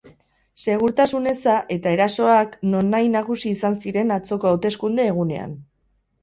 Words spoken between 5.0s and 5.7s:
egunean.